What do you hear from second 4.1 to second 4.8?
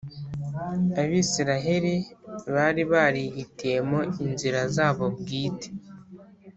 inzira